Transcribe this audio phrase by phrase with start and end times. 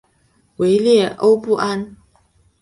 [0.55, 1.95] 维列欧布安。